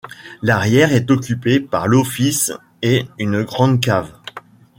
L'arrière 0.41 0.93
est 0.93 1.11
occupé 1.11 1.59
par 1.59 1.87
l'office 1.87 2.51
et 2.81 3.05
une 3.19 3.43
grande 3.43 3.79
cave. 3.81 4.11